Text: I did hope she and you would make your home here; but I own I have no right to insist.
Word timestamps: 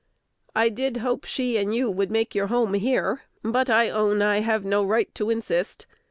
I 0.55 0.69
did 0.69 0.97
hope 0.97 1.25
she 1.25 1.57
and 1.57 1.75
you 1.75 1.87
would 1.91 2.09
make 2.09 2.33
your 2.33 2.47
home 2.47 2.73
here; 2.73 3.21
but 3.43 3.69
I 3.69 3.91
own 3.91 4.23
I 4.23 4.39
have 4.39 4.65
no 4.65 4.83
right 4.83 5.13
to 5.13 5.29
insist. 5.29 5.85